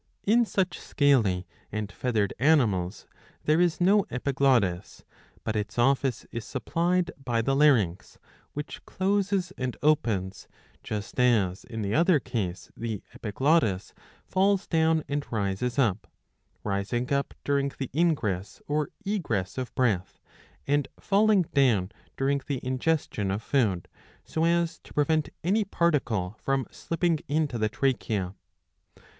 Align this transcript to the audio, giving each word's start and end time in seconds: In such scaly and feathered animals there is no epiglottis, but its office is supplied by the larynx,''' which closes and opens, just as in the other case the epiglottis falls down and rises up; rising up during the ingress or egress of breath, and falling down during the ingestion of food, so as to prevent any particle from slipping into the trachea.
In 0.23 0.45
such 0.47 0.79
scaly 0.79 1.45
and 1.71 1.91
feathered 1.91 2.33
animals 2.39 3.05
there 3.43 3.61
is 3.61 3.79
no 3.79 4.07
epiglottis, 4.09 5.05
but 5.43 5.55
its 5.55 5.77
office 5.77 6.25
is 6.31 6.43
supplied 6.43 7.11
by 7.23 7.43
the 7.43 7.55
larynx,''' 7.55 8.17
which 8.53 8.83
closes 8.87 9.53
and 9.59 9.77
opens, 9.83 10.47
just 10.81 11.19
as 11.19 11.65
in 11.65 11.83
the 11.83 11.93
other 11.93 12.19
case 12.19 12.71
the 12.75 13.03
epiglottis 13.13 13.93
falls 14.25 14.65
down 14.65 15.03
and 15.07 15.31
rises 15.31 15.77
up; 15.77 16.07
rising 16.63 17.13
up 17.13 17.35
during 17.43 17.71
the 17.77 17.91
ingress 17.93 18.59
or 18.67 18.89
egress 19.05 19.55
of 19.59 19.71
breath, 19.75 20.19
and 20.65 20.87
falling 20.99 21.43
down 21.53 21.91
during 22.17 22.41
the 22.47 22.59
ingestion 22.65 23.29
of 23.29 23.43
food, 23.43 23.87
so 24.25 24.45
as 24.45 24.79
to 24.79 24.95
prevent 24.95 25.29
any 25.43 25.63
particle 25.63 26.35
from 26.43 26.65
slipping 26.71 27.19
into 27.29 27.59
the 27.59 27.69
trachea. 27.69 28.33